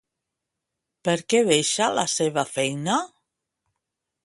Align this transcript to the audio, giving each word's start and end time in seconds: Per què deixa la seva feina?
Per 1.07 1.15
què 1.33 1.41
deixa 1.51 1.91
la 1.99 2.07
seva 2.15 2.47
feina? 2.55 2.99